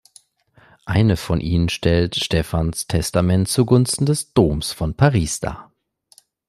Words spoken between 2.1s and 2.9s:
Stephans